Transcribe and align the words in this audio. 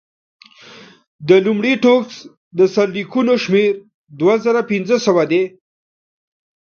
د 1.27 1.29
لومړي 1.45 1.73
ټوک 1.83 2.05
د 2.57 2.59
سرلیکونو 2.75 3.33
شمېر 3.43 3.71
دوه 4.19 4.35
زره 4.45 4.61
پنځه 4.71 4.95
سوه 5.05 5.23
دی. 5.31 5.43